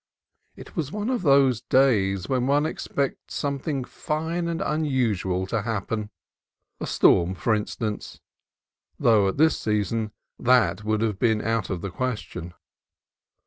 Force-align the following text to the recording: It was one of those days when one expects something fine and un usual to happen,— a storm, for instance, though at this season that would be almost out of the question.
It 0.55 0.75
was 0.75 0.91
one 0.91 1.11
of 1.11 1.21
those 1.21 1.61
days 1.61 2.27
when 2.27 2.47
one 2.47 2.65
expects 2.65 3.35
something 3.35 3.83
fine 3.83 4.47
and 4.47 4.59
un 4.59 4.83
usual 4.83 5.45
to 5.45 5.61
happen,— 5.61 6.09
a 6.81 6.87
storm, 6.87 7.35
for 7.35 7.53
instance, 7.53 8.19
though 8.97 9.27
at 9.27 9.37
this 9.37 9.55
season 9.59 10.11
that 10.39 10.83
would 10.83 11.01
be 11.19 11.29
almost 11.33 11.45
out 11.47 11.69
of 11.69 11.81
the 11.81 11.91
question. 11.91 12.55